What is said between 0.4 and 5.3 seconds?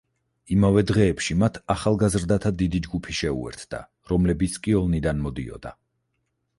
იმავე დღეებში მათ ახალგაზრდათა დიდი ჯგუფი შეუერთდა, რომლებიც კიოლნიდან